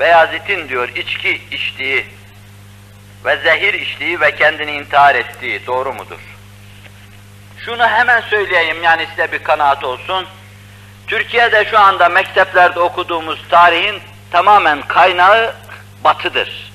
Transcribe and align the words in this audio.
Beyazıt'in 0.00 0.68
diyor 0.68 0.88
içki 0.88 1.40
içtiği 1.50 2.06
ve 3.24 3.36
zehir 3.36 3.74
içtiği 3.74 4.20
ve 4.20 4.34
kendini 4.34 4.72
intihar 4.72 5.14
ettiği 5.14 5.66
doğru 5.66 5.92
mudur? 5.92 6.20
Şunu 7.64 7.88
hemen 7.88 8.20
söyleyeyim 8.20 8.82
yani 8.82 9.06
size 9.10 9.32
bir 9.32 9.38
kanaat 9.38 9.84
olsun. 9.84 10.26
Türkiye'de 11.06 11.64
şu 11.70 11.78
anda 11.78 12.08
mekteplerde 12.08 12.80
okuduğumuz 12.80 13.48
tarihin 13.48 14.00
tamamen 14.30 14.82
kaynağı 14.82 15.54
batıdır. 16.04 16.72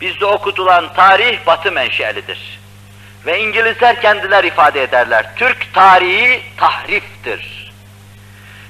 Bizde 0.00 0.26
okutulan 0.26 0.92
tarih 0.92 1.46
batı 1.46 1.72
menşelidir. 1.72 2.58
Ve 3.26 3.40
İngilizler 3.40 4.00
kendiler 4.00 4.44
ifade 4.44 4.82
ederler. 4.82 5.26
Türk 5.36 5.74
tarihi 5.74 6.42
tahriftir. 6.56 7.72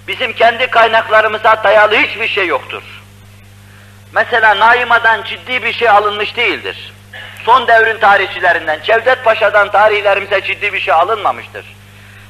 Bizim 0.08 0.32
kendi 0.32 0.66
kaynaklarımıza 0.66 1.64
dayalı 1.64 1.96
hiçbir 1.96 2.28
şey 2.28 2.46
yoktur. 2.46 2.97
Mesela 4.12 4.58
Naima'dan 4.58 5.22
ciddi 5.22 5.62
bir 5.62 5.72
şey 5.72 5.88
alınmış 5.88 6.36
değildir. 6.36 6.92
Son 7.44 7.66
devrin 7.66 7.98
tarihçilerinden, 7.98 8.80
Cevdet 8.82 9.24
Paşa'dan 9.24 9.70
tarihlerimize 9.70 10.40
ciddi 10.42 10.72
bir 10.72 10.80
şey 10.80 10.94
alınmamıştır. 10.94 11.64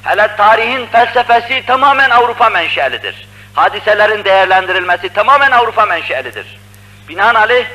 Hele 0.03 0.35
tarihin 0.37 0.85
felsefesi 0.85 1.63
tamamen 1.65 2.09
Avrupa 2.09 2.49
menşelidir. 2.49 3.27
Hadiselerin 3.53 4.23
değerlendirilmesi 4.23 5.09
tamamen 5.09 5.51
Avrupa 5.51 5.85
menşelidir. 5.85 6.59
Binaenaleyh 7.09 7.65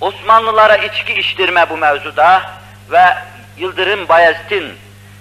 Osmanlılara 0.00 0.76
içki 0.76 1.12
içtirme 1.12 1.70
bu 1.70 1.76
mevzuda 1.76 2.42
ve 2.90 3.04
Yıldırım 3.56 4.08
Bayezid'in 4.08 4.72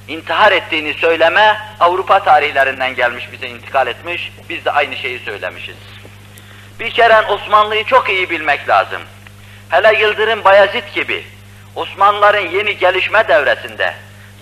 intihar 0.08 0.52
ettiğini 0.52 0.94
söyleme 0.94 1.58
Avrupa 1.80 2.20
tarihlerinden 2.20 2.96
gelmiş 2.96 3.30
bize 3.32 3.48
intikal 3.48 3.88
etmiş. 3.88 4.32
Biz 4.50 4.66
de 4.66 4.72
aynı 4.72 4.96
şeyi 4.96 5.20
söylemişiz. 5.20 5.76
Bir 6.80 6.92
kere 6.92 7.22
Osmanlı'yı 7.22 7.84
çok 7.84 8.10
iyi 8.10 8.30
bilmek 8.30 8.70
lazım. 8.70 9.02
Hele 9.70 10.00
Yıldırım 10.00 10.44
Bayezid 10.44 10.84
gibi 10.96 11.24
Osmanlıların 11.76 12.48
yeni 12.48 12.78
gelişme 12.78 13.28
devresinde 13.28 13.94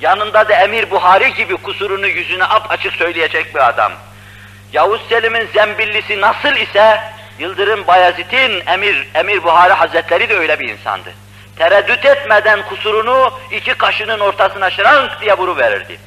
yanında 0.01 0.49
da 0.49 0.53
Emir 0.53 0.91
Buhari 0.91 1.33
gibi 1.33 1.57
kusurunu 1.57 2.07
yüzüne 2.07 2.43
ap 2.43 2.71
açık 2.71 2.93
söyleyecek 2.93 3.55
bir 3.55 3.69
adam. 3.69 3.91
Yavuz 4.73 5.01
Selim'in 5.09 5.47
zembillisi 5.53 6.21
nasıl 6.21 6.55
ise 6.55 6.99
Yıldırım 7.39 7.87
Bayezid'in 7.87 8.63
Emir 8.67 9.07
Emir 9.13 9.43
Buhari 9.43 9.73
Hazretleri 9.73 10.29
de 10.29 10.37
öyle 10.37 10.59
bir 10.59 10.69
insandı. 10.69 11.09
Tereddüt 11.55 12.05
etmeden 12.05 12.61
kusurunu 12.61 13.33
iki 13.51 13.73
kaşının 13.73 14.19
ortasına 14.19 14.69
şırank 14.69 15.21
diye 15.21 15.37
vuru 15.37 15.57
verirdi. 15.57 15.99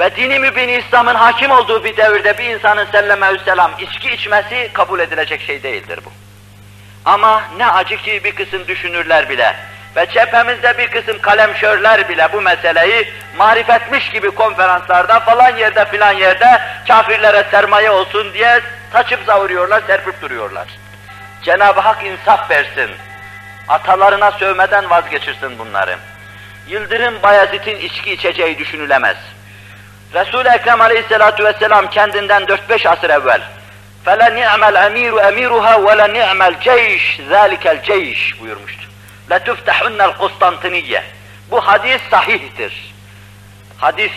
Ve 0.00 0.16
dini 0.16 0.38
mübin 0.38 0.68
İslam'ın 0.68 1.14
hakim 1.14 1.50
olduğu 1.50 1.84
bir 1.84 1.96
devirde 1.96 2.38
bir 2.38 2.44
insanın 2.44 2.86
selleme 2.92 3.30
selam 3.44 3.72
içki 3.80 4.10
içmesi 4.10 4.70
kabul 4.72 5.00
edilecek 5.00 5.40
şey 5.40 5.62
değildir 5.62 6.00
bu. 6.04 6.10
Ama 7.04 7.42
ne 7.56 7.66
acı 7.66 7.96
ki 7.96 8.20
bir 8.24 8.34
kısım 8.34 8.66
düşünürler 8.68 9.28
bile 9.28 9.56
ve 9.96 10.06
cephemizde 10.12 10.78
bir 10.78 10.86
kısım 10.88 11.18
kalemşörler 11.18 12.08
bile 12.08 12.28
bu 12.32 12.40
meseleyi 12.40 13.08
marifetmiş 13.36 14.10
gibi 14.10 14.30
konferanslarda 14.30 15.20
falan 15.20 15.56
yerde 15.56 15.84
filan 15.84 16.12
yerde 16.12 16.60
kafirlere 16.88 17.44
sermaye 17.50 17.90
olsun 17.90 18.32
diye 18.34 18.60
saçıp 18.92 19.20
savuruyorlar, 19.26 19.82
serpip 19.86 20.22
duruyorlar. 20.22 20.68
Cenab-ı 21.42 21.80
Hak 21.80 22.04
insaf 22.04 22.50
versin. 22.50 22.90
Atalarına 23.68 24.30
sövmeden 24.30 24.90
vazgeçirsin 24.90 25.58
bunları. 25.58 25.96
Yıldırım 26.68 27.22
Bayezid'in 27.22 27.76
içki 27.76 28.12
içeceği 28.12 28.58
düşünülemez. 28.58 29.16
Resul-i 30.13 30.49
Ekrem 30.49 30.81
aleyhissalatu 30.81 31.43
vesselam 31.43 31.89
kendinden 31.89 32.43
4-5 32.43 32.89
asır 32.89 33.09
evvel 33.09 33.41
فَلَنِعْمَ 34.05 34.61
الْاَم۪يرُ 34.71 35.13
اَم۪يرُهَا 35.29 35.73
وَلَنِعْمَ 35.85 36.39
الْجَيْشِ 36.51 37.03
ذَٰلِكَ 37.31 37.65
الْجَيْشِ 37.75 38.39
buyurmuştu. 38.39 38.85
لَتُفْتَحُنَّ 39.29 39.99
الْقُسْطَنْتِنِيَّ 40.09 41.01
Bu 41.51 41.67
hadis 41.67 42.01
sahihtir. 42.11 42.73
Hadis 43.77 44.11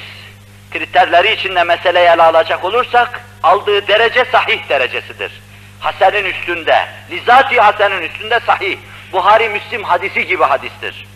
kriterleri 0.71 1.33
içinde 1.33 1.65
meseleyi 1.65 2.09
ele 2.09 2.23
alacak 2.23 2.65
olursak, 2.65 3.21
aldığı 3.43 3.89
derece 3.89 4.25
sahih 4.25 4.69
derecesidir. 4.69 5.33
Hasen'in 5.81 6.25
üstünde, 6.25 6.87
lizati 7.11 7.61
Hasen'in 7.61 8.03
üstünde 8.03 8.41
sahih. 8.47 8.79
Buhari 9.12 9.49
Müslim 9.49 9.84
hadisi 9.84 10.27
gibi 10.27 10.45
hadistir. 10.45 11.06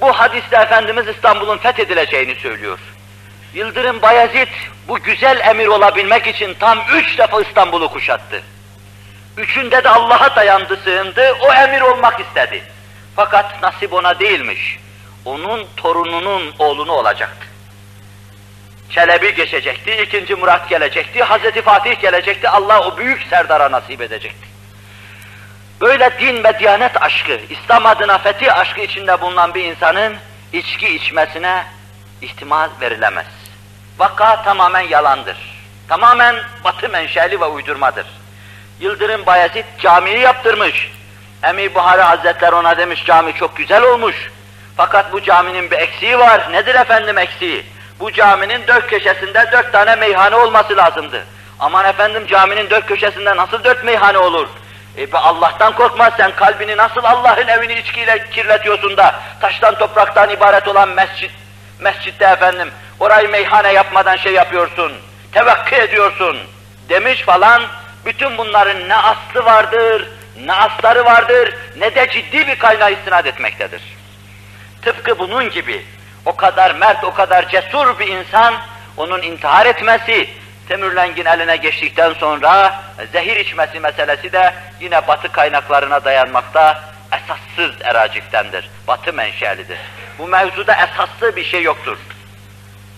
Bu 0.00 0.12
hadiste 0.12 0.56
Efendimiz 0.56 1.08
İstanbul'un 1.08 1.58
fethedileceğini 1.58 2.34
söylüyor. 2.34 2.78
Yıldırım 3.54 4.02
Bayezid 4.02 4.48
bu 4.88 4.98
güzel 4.98 5.40
emir 5.40 5.66
olabilmek 5.66 6.26
için 6.26 6.54
tam 6.54 6.78
üç 6.94 7.18
defa 7.18 7.40
İstanbul'u 7.40 7.88
kuşattı. 7.88 8.42
Üçünde 9.36 9.84
de 9.84 9.88
Allah'a 9.88 10.36
dayandı, 10.36 10.76
sığındı, 10.84 11.32
o 11.40 11.52
emir 11.52 11.80
olmak 11.80 12.20
istedi. 12.20 12.62
Fakat 13.16 13.62
nasip 13.62 13.92
ona 13.92 14.20
değilmiş. 14.20 14.78
Onun 15.24 15.66
torununun 15.76 16.54
oğlunu 16.58 16.92
olacaktı. 16.92 17.46
Çelebi 18.90 19.34
geçecekti, 19.34 20.02
ikinci 20.02 20.34
Murat 20.34 20.68
gelecekti, 20.68 21.22
Hazreti 21.22 21.62
Fatih 21.62 22.00
gelecekti, 22.00 22.48
Allah 22.48 22.80
o 22.80 22.98
büyük 22.98 23.22
serdara 23.22 23.72
nasip 23.72 24.00
edecekti. 24.00 24.43
Böyle 25.84 26.18
din 26.18 26.44
ve 26.44 26.58
diyanet 26.58 27.02
aşkı, 27.02 27.40
İslam 27.50 27.86
adına 27.86 28.18
fetih 28.18 28.58
aşkı 28.58 28.80
içinde 28.80 29.20
bulunan 29.20 29.54
bir 29.54 29.64
insanın 29.64 30.14
içki 30.52 30.96
içmesine 30.96 31.64
ihtimal 32.22 32.68
verilemez. 32.80 33.26
Vaka 33.98 34.42
tamamen 34.42 34.80
yalandır. 34.80 35.36
Tamamen 35.88 36.36
batı 36.64 36.88
menşeli 36.88 37.40
ve 37.40 37.44
uydurmadır. 37.44 38.06
Yıldırım 38.80 39.26
Bayezid 39.26 39.64
camiyi 39.78 40.18
yaptırmış. 40.18 40.90
Emir 41.42 41.74
Buhari 41.74 42.02
Hazretleri 42.02 42.54
ona 42.54 42.76
demiş 42.76 43.04
cami 43.04 43.34
çok 43.34 43.56
güzel 43.56 43.82
olmuş. 43.82 44.30
Fakat 44.76 45.12
bu 45.12 45.22
caminin 45.22 45.70
bir 45.70 45.78
eksiği 45.78 46.18
var. 46.18 46.52
Nedir 46.52 46.74
efendim 46.74 47.18
eksiği? 47.18 47.66
Bu 48.00 48.12
caminin 48.12 48.66
dört 48.66 48.86
köşesinde 48.86 49.48
dört 49.52 49.72
tane 49.72 49.94
meyhane 49.94 50.36
olması 50.36 50.76
lazımdı. 50.76 51.24
Aman 51.60 51.84
efendim 51.84 52.26
caminin 52.26 52.70
dört 52.70 52.86
köşesinde 52.86 53.36
nasıl 53.36 53.64
dört 53.64 53.84
meyhane 53.84 54.18
olur? 54.18 54.48
E 54.96 55.08
Allah'tan 55.12 55.72
korkmaz 55.72 56.12
sen 56.16 56.32
kalbini 56.36 56.76
nasıl 56.76 57.04
Allah'ın 57.04 57.48
evini 57.48 57.74
içkiyle 57.74 58.30
kirletiyorsun 58.30 58.96
da 58.96 59.14
taştan 59.40 59.74
topraktan 59.78 60.30
ibaret 60.30 60.68
olan 60.68 60.88
mescit 60.88 61.30
mescitte 61.78 62.24
efendim 62.24 62.70
orayı 63.00 63.28
meyhane 63.28 63.72
yapmadan 63.72 64.16
şey 64.16 64.32
yapıyorsun, 64.32 64.92
tevekkü 65.32 65.74
ediyorsun 65.74 66.36
demiş 66.88 67.22
falan. 67.22 67.62
Bütün 68.06 68.38
bunların 68.38 68.88
ne 68.88 68.96
aslı 68.96 69.44
vardır, 69.44 70.08
ne 70.44 70.52
asları 70.52 71.04
vardır, 71.04 71.54
ne 71.76 71.94
de 71.94 72.10
ciddi 72.10 72.46
bir 72.46 72.58
kaynağı 72.58 72.92
istinad 72.92 73.24
etmektedir. 73.24 73.82
Tıpkı 74.82 75.18
bunun 75.18 75.50
gibi 75.50 75.84
o 76.26 76.36
kadar 76.36 76.74
mert, 76.74 77.04
o 77.04 77.14
kadar 77.14 77.48
cesur 77.48 77.98
bir 77.98 78.08
insan, 78.08 78.54
onun 78.96 79.22
intihar 79.22 79.66
etmesi, 79.66 80.28
Temürlengin 80.68 81.24
eline 81.24 81.56
geçtikten 81.56 82.12
sonra 82.12 82.82
zehir 83.12 83.36
içmesi 83.36 83.80
meselesi 83.80 84.32
de 84.32 84.54
yine 84.80 85.08
batı 85.08 85.32
kaynaklarına 85.32 86.04
dayanmakta 86.04 86.84
esassız 87.12 87.82
eraciktendir. 87.82 88.70
Batı 88.88 89.12
menşelidir. 89.12 89.78
Bu 90.18 90.28
mevzuda 90.28 90.72
esaslı 90.74 91.36
bir 91.36 91.44
şey 91.44 91.62
yoktur. 91.62 91.98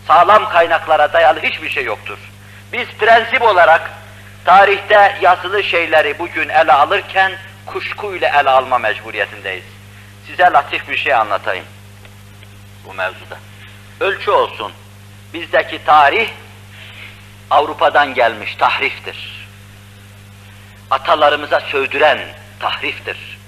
Sağlam 0.07 0.49
kaynaklara 0.49 1.13
dayalı 1.13 1.41
hiçbir 1.43 1.71
şey 1.71 1.85
yoktur. 1.85 2.19
Biz 2.73 2.89
prensip 2.89 3.43
olarak 3.43 3.91
tarihte 4.45 5.19
yazılı 5.21 5.65
şeyleri 5.65 6.19
bugün 6.19 6.49
ele 6.49 6.73
alırken 6.73 7.33
kuşkuyla 7.67 8.41
ele 8.41 8.51
alma 8.51 8.79
mecburiyetindeyiz. 8.79 9.65
Size 10.27 10.43
latif 10.43 10.89
bir 10.89 10.97
şey 10.97 11.15
anlatayım 11.15 11.65
bu 12.85 12.95
mevzuda. 12.95 13.37
Ölçü 14.01 14.31
olsun. 14.31 14.73
Bizdeki 15.35 15.85
tarih 15.85 16.31
Avrupa'dan 17.51 18.15
gelmiş 18.15 18.55
tahriftir. 18.55 19.47
Atalarımıza 20.91 21.61
sövdüren 21.61 22.19
tahriftir. 22.61 23.39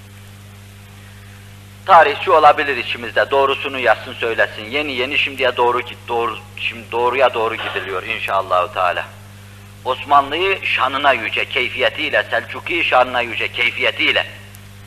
Tarihçi 1.86 2.30
olabilir 2.30 2.76
içimizde, 2.76 3.30
doğrusunu 3.30 3.78
yazsın 3.78 4.12
söylesin. 4.12 4.64
Yeni 4.64 4.92
yeni 4.92 5.18
şimdiye 5.18 5.56
doğru 5.56 5.80
doğru 6.08 6.38
şimdi 6.56 6.92
doğruya 6.92 7.34
doğru 7.34 7.54
gidiliyor 7.54 8.02
inşallah 8.02 8.74
Teala. 8.74 9.04
Osmanlı'yı 9.84 10.66
şanına 10.66 11.12
yüce 11.12 11.44
keyfiyetiyle, 11.44 12.22
Selçuki 12.30 12.84
şanına 12.84 13.20
yüce 13.20 13.52
keyfiyetiyle, 13.52 14.26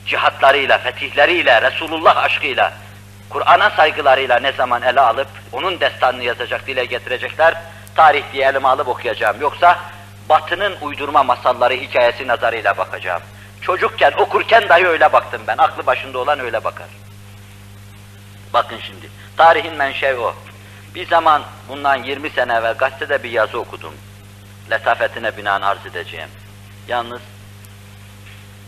cihatlarıyla, 0.06 0.78
fetihleriyle, 0.78 1.62
Resulullah 1.62 2.16
aşkıyla, 2.16 2.72
Kur'an'a 3.28 3.70
saygılarıyla 3.70 4.38
ne 4.38 4.52
zaman 4.52 4.82
ele 4.82 5.00
alıp 5.00 5.28
onun 5.52 5.80
destanını 5.80 6.24
yazacak, 6.24 6.66
dile 6.66 6.84
getirecekler, 6.84 7.54
tarih 7.94 8.24
diye 8.32 8.46
elime 8.46 8.68
alıp 8.68 8.88
okuyacağım. 8.88 9.40
Yoksa 9.40 9.80
batının 10.28 10.76
uydurma 10.80 11.22
masalları 11.22 11.74
hikayesi 11.74 12.26
nazarıyla 12.26 12.78
bakacağım. 12.78 13.22
Çocukken, 13.60 14.12
okurken 14.12 14.68
dahi 14.68 14.86
öyle 14.86 15.12
baktım 15.12 15.42
ben. 15.46 15.58
Aklı 15.58 15.86
başında 15.86 16.18
olan 16.18 16.40
öyle 16.40 16.64
bakar. 16.64 16.86
Bakın 18.52 18.78
şimdi, 18.86 19.10
tarihin 19.36 19.74
menşei 19.74 20.14
o. 20.14 20.34
Bir 20.94 21.06
zaman 21.06 21.42
bundan 21.68 22.02
20 22.02 22.30
sene 22.30 22.52
evvel 22.52 22.74
gazetede 22.74 23.22
bir 23.22 23.30
yazı 23.30 23.58
okudum. 23.58 23.94
Letafetine 24.70 25.36
binaen 25.36 25.60
arz 25.60 25.86
edeceğim. 25.86 26.28
Yalnız 26.88 27.20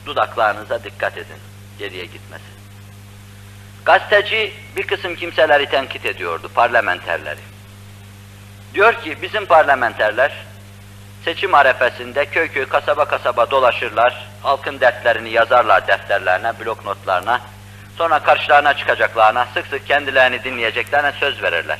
dudaklarınıza 0.06 0.84
dikkat 0.84 1.18
edin, 1.18 1.36
geriye 1.78 2.04
gitmesin. 2.04 2.54
Gazeteci 3.84 4.52
bir 4.76 4.86
kısım 4.86 5.14
kimseleri 5.14 5.66
tenkit 5.66 6.06
ediyordu, 6.06 6.50
parlamenterleri. 6.54 7.53
Diyor 8.74 8.94
ki 8.94 9.22
bizim 9.22 9.46
parlamenterler 9.46 10.32
seçim 11.24 11.54
arefesinde 11.54 12.26
köy 12.26 12.48
köy 12.48 12.64
kasaba 12.64 13.04
kasaba 13.04 13.50
dolaşırlar, 13.50 14.26
halkın 14.42 14.80
dertlerini 14.80 15.30
yazarlar 15.30 15.86
defterlerine, 15.86 16.52
blok 16.60 16.84
notlarına, 16.84 17.40
sonra 17.98 18.18
karşılarına 18.18 18.74
çıkacaklarına, 18.76 19.46
sık 19.54 19.66
sık 19.66 19.86
kendilerini 19.86 20.44
dinleyeceklerine 20.44 21.12
söz 21.20 21.42
verirler. 21.42 21.78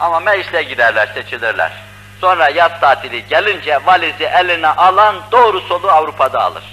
Ama 0.00 0.20
meclise 0.20 0.62
giderler, 0.62 1.08
seçilirler. 1.14 1.72
Sonra 2.20 2.48
yaz 2.48 2.80
tatili 2.80 3.26
gelince 3.28 3.78
valizi 3.86 4.24
eline 4.24 4.68
alan 4.68 5.16
doğru 5.32 5.60
solu 5.60 5.90
Avrupa'da 5.90 6.40
alır. 6.40 6.64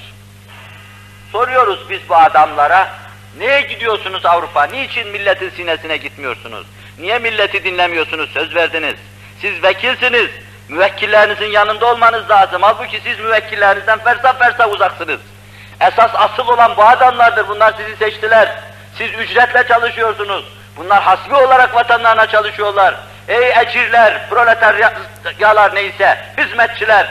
Soruyoruz 1.32 1.90
biz 1.90 2.10
bu 2.10 2.16
adamlara, 2.16 2.90
niye 3.38 3.62
gidiyorsunuz 3.62 4.26
Avrupa, 4.26 4.64
niçin 4.64 5.08
milletin 5.08 5.50
sinesine 5.50 5.98
gitmiyorsunuz? 5.98 6.68
Niye 7.00 7.20
milleti 7.20 7.64
dinlemiyorsunuz, 7.64 8.30
söz 8.30 8.56
verdiniz? 8.56 8.96
Siz 9.42 9.64
vekilsiniz, 9.64 10.30
müvekkillerinizin 10.70 11.46
yanında 11.46 11.86
olmanız 11.86 12.30
lazım. 12.30 12.62
Halbuki 12.62 13.02
siz 13.04 13.20
müvekkillerinizden 13.20 14.00
fersah 14.00 14.40
fersah 14.40 14.72
uzaksınız. 14.72 15.20
Esas 15.82 16.12
asıl 16.14 16.48
olan 16.48 16.78
bu 16.78 16.84
adamlardır, 16.84 17.48
bunlar 17.48 17.74
sizi 17.78 17.96
seçtiler. 17.96 18.56
Siz 18.98 19.14
ücretle 19.14 19.68
çalışıyorsunuz. 19.68 20.46
Bunlar 20.78 21.04
hasbi 21.04 21.36
olarak 21.36 21.76
vatanlarına 21.76 22.28
çalışıyorlar. 22.28 22.96
Ey 23.28 23.50
ecirler, 23.62 24.30
proletaryalar 24.30 25.76
neyse, 25.76 26.26
hizmetçiler. 26.38 27.08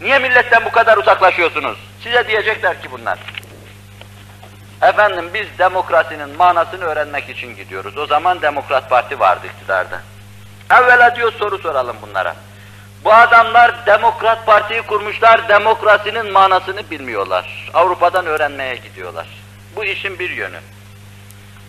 Niye 0.00 0.18
milletten 0.18 0.64
bu 0.64 0.70
kadar 0.70 0.96
uzaklaşıyorsunuz? 0.96 1.78
Size 2.02 2.28
diyecekler 2.28 2.82
ki 2.82 2.90
bunlar. 2.90 3.18
Efendim 4.82 5.30
biz 5.34 5.46
demokrasinin 5.58 6.36
manasını 6.36 6.84
öğrenmek 6.84 7.28
için 7.28 7.56
gidiyoruz. 7.56 7.98
O 7.98 8.06
zaman 8.06 8.42
Demokrat 8.42 8.90
Parti 8.90 9.20
vardı 9.20 9.46
iktidarda. 9.46 10.00
Evvela 10.70 11.16
diyor 11.16 11.32
soru 11.32 11.58
soralım 11.58 11.96
bunlara. 12.02 12.34
Bu 13.04 13.12
adamlar 13.12 13.86
Demokrat 13.86 14.46
Parti'yi 14.46 14.82
kurmuşlar, 14.82 15.48
demokrasinin 15.48 16.32
manasını 16.32 16.90
bilmiyorlar. 16.90 17.70
Avrupa'dan 17.74 18.26
öğrenmeye 18.26 18.76
gidiyorlar. 18.76 19.26
Bu 19.76 19.84
işin 19.84 20.18
bir 20.18 20.30
yönü. 20.30 20.58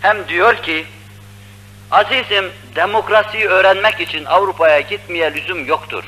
Hem 0.02 0.28
diyor 0.28 0.56
ki, 0.56 0.86
azizim 1.92 2.52
demokrasiyi 2.76 3.48
öğrenmek 3.48 4.00
için 4.00 4.26
Avrupa'ya 4.26 4.80
gitmeye 4.80 5.34
lüzum 5.34 5.66
yoktur. 5.66 6.04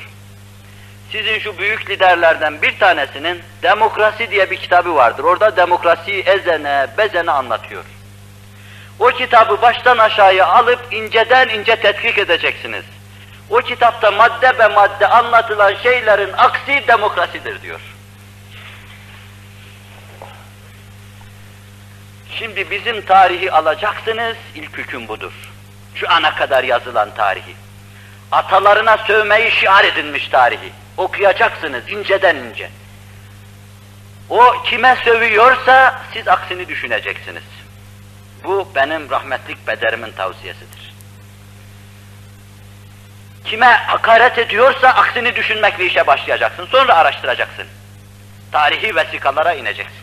Sizin 1.12 1.38
şu 1.38 1.58
büyük 1.58 1.90
liderlerden 1.90 2.62
bir 2.62 2.78
tanesinin 2.78 3.42
Demokrasi 3.62 4.30
diye 4.30 4.50
bir 4.50 4.56
kitabı 4.56 4.94
vardır. 4.94 5.24
Orada 5.24 5.56
demokrasiyi 5.56 6.22
ezene, 6.22 6.86
bezene 6.98 7.30
anlatıyor. 7.30 7.84
O 9.02 9.06
kitabı 9.06 9.62
baştan 9.62 9.98
aşağıya 9.98 10.46
alıp 10.46 10.92
inceden 10.92 11.48
ince 11.48 11.76
tetkik 11.76 12.18
edeceksiniz. 12.18 12.84
O 13.50 13.56
kitapta 13.56 14.10
madde 14.10 14.58
be 14.58 14.66
madde 14.68 15.06
anlatılan 15.06 15.74
şeylerin 15.82 16.32
aksi 16.32 16.84
demokrasidir 16.88 17.62
diyor. 17.62 17.80
Şimdi 22.38 22.70
bizim 22.70 23.02
tarihi 23.02 23.52
alacaksınız, 23.52 24.36
ilk 24.54 24.78
hüküm 24.78 25.08
budur. 25.08 25.32
Şu 25.94 26.10
ana 26.10 26.34
kadar 26.34 26.64
yazılan 26.64 27.14
tarihi. 27.14 27.54
Atalarına 28.32 28.96
sövmeyi 28.96 29.50
şiar 29.50 29.84
edinmiş 29.84 30.28
tarihi. 30.28 30.72
Okuyacaksınız 30.96 31.88
inceden 31.88 32.36
ince. 32.36 32.70
O 34.30 34.62
kime 34.64 34.96
sövüyorsa 35.04 36.02
siz 36.12 36.28
aksini 36.28 36.68
düşüneceksiniz. 36.68 37.61
Bu 38.44 38.68
benim 38.74 39.10
rahmetlik 39.10 39.66
bederimin 39.66 40.12
tavsiyesidir. 40.12 40.92
Kime 43.44 43.66
hakaret 43.66 44.38
ediyorsa 44.38 44.88
aksini 44.88 45.36
düşünmekle 45.36 45.86
işe 45.86 46.06
başlayacaksın. 46.06 46.66
Sonra 46.66 46.94
araştıracaksın. 46.94 47.66
Tarihi 48.52 48.96
vesikalara 48.96 49.54
ineceksin. 49.54 50.02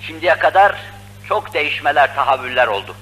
Şimdiye 0.00 0.34
kadar 0.34 0.76
çok 1.28 1.54
değişmeler, 1.54 2.14
tahavvüller 2.14 2.66
oldu. 2.66 2.96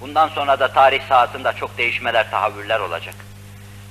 Bundan 0.00 0.28
sonra 0.28 0.60
da 0.60 0.72
tarih 0.72 1.08
sahasında 1.08 1.52
çok 1.52 1.78
değişmeler, 1.78 2.30
tahavvüller 2.30 2.80
olacak. 2.80 3.14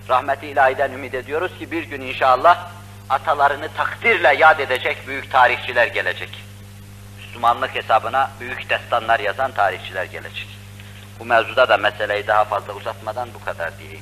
Rahmeti 0.10 0.48
ilahiden 0.48 0.92
ümit 0.92 1.14
ediyoruz 1.14 1.52
ki 1.60 1.72
bir 1.72 1.84
gün 1.84 2.02
inşallah 2.02 2.70
atalarını 3.10 3.70
takdirle 3.78 4.36
yad 4.36 4.60
edecek 4.60 5.08
büyük 5.08 5.32
tarihçiler 5.32 5.88
gelecek. 5.88 6.47
Müslümanlık 7.38 7.76
hesabına 7.76 8.32
büyük 8.40 8.70
destanlar 8.70 9.20
yazan 9.20 9.52
tarihçiler 9.52 10.04
gelecek. 10.04 10.48
Bu 11.20 11.26
mevzuda 11.26 11.70
da 11.70 11.78
meseleyi 11.78 12.28
daha 12.28 12.44
fazla 12.44 12.74
uzatmadan 12.74 13.30
bu 13.34 13.46
kadar 13.46 13.80
diyeyim. 13.80 14.02